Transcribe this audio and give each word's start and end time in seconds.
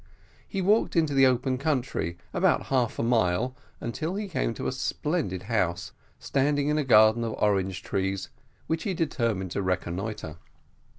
He 0.47 0.63
walked 0.63 0.95
into 0.95 1.13
the 1.13 1.27
open 1.27 1.59
country 1.59 2.17
about 2.33 2.63
half 2.73 2.97
a 2.97 3.03
mile, 3.03 3.55
until 3.79 4.15
he 4.15 4.27
came 4.27 4.55
to 4.55 4.65
a 4.65 4.71
splendid 4.71 5.43
house, 5.43 5.91
standing 6.17 6.69
in 6.69 6.79
a 6.79 6.83
garden 6.83 7.23
of 7.23 7.33
orange 7.33 7.83
trees, 7.83 8.29
which 8.65 8.81
he 8.81 8.95
determined 8.95 9.51
to 9.51 9.61
reconnoitre. 9.61 10.37